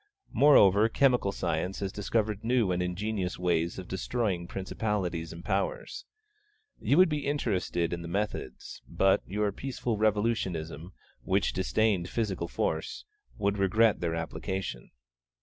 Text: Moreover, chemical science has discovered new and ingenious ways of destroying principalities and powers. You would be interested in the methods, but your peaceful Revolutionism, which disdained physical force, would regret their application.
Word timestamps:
Moreover, 0.33 0.89
chemical 0.89 1.31
science 1.31 1.79
has 1.79 1.91
discovered 1.91 2.43
new 2.43 2.71
and 2.71 2.81
ingenious 2.81 3.37
ways 3.37 3.77
of 3.77 3.87
destroying 3.87 4.47
principalities 4.47 5.31
and 5.31 5.45
powers. 5.45 6.05
You 6.79 6.97
would 6.97 7.07
be 7.07 7.27
interested 7.27 7.93
in 7.93 8.01
the 8.01 8.07
methods, 8.07 8.81
but 8.87 9.21
your 9.27 9.51
peaceful 9.51 9.99
Revolutionism, 9.99 10.93
which 11.21 11.53
disdained 11.53 12.09
physical 12.09 12.47
force, 12.47 13.05
would 13.37 13.59
regret 13.59 13.99
their 13.99 14.15
application. 14.15 14.89